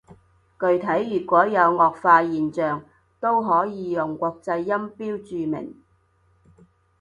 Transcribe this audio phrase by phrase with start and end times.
[0.59, 2.83] 具體如果有顎化現象，
[3.19, 5.79] 都可以用國際音標注明